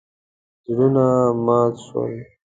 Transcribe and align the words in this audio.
زړونه 0.69 1.03
مات 1.45 1.73
شول. 1.85 2.13